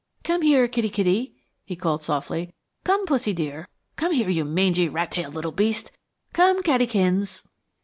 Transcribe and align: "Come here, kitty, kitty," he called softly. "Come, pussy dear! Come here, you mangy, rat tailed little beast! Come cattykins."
"Come 0.23 0.41
here, 0.41 0.67
kitty, 0.67 0.89
kitty," 0.89 1.35
he 1.63 1.75
called 1.75 2.01
softly. 2.01 2.55
"Come, 2.83 3.05
pussy 3.05 3.33
dear! 3.33 3.67
Come 3.97 4.13
here, 4.13 4.29
you 4.29 4.43
mangy, 4.43 4.89
rat 4.89 5.11
tailed 5.11 5.35
little 5.35 5.51
beast! 5.51 5.91
Come 6.33 6.63
cattykins." 6.63 7.43